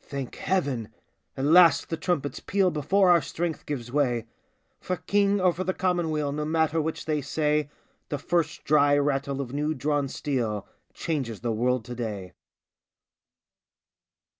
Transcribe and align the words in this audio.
Thank 0.00 0.34
Heaven! 0.38 0.88
At 1.36 1.44
last 1.44 1.88
the 1.88 1.96
trumpets 1.96 2.40
peal 2.40 2.72
Before 2.72 3.12
our 3.12 3.22
strength 3.22 3.64
gives 3.64 3.92
way. 3.92 4.26
For 4.80 4.96
King 4.96 5.40
or 5.40 5.52
for 5.52 5.62
the 5.62 5.72
Commonweal 5.72 6.32
No 6.32 6.44
matter 6.44 6.82
which 6.82 7.04
they 7.04 7.20
say, 7.20 7.70
The 8.08 8.18
first 8.18 8.64
dry 8.64 8.98
rattle 8.98 9.40
of 9.40 9.52
new 9.52 9.74
drawn 9.74 10.08
steel 10.08 10.66
Changes 10.94 11.42
the 11.42 11.52
world 11.52 11.84
to 11.84 11.94
day 11.94 12.32